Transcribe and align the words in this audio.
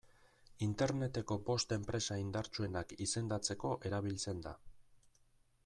Interneteko 0.67 1.35
bost 1.49 1.75
enpresa 1.77 2.17
indartsuenak 2.23 2.95
izendatzeko 3.07 3.75
erabiltzen 3.91 4.43
da. 4.49 4.55